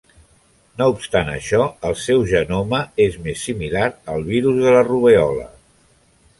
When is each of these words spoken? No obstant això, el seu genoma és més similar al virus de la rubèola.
No 0.81 0.87
obstant 0.93 1.29
això, 1.33 1.67
el 1.91 1.97
seu 2.05 2.25
genoma 2.33 2.81
és 3.07 3.21
més 3.27 3.45
similar 3.51 3.87
al 4.15 4.27
virus 4.33 4.61
de 4.67 4.77
la 4.79 4.85
rubèola. 4.93 5.49